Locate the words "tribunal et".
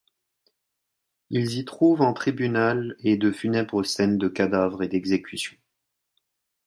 2.13-3.17